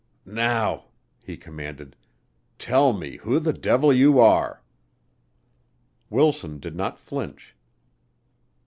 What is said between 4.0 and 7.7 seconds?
are." Wilson did not flinch.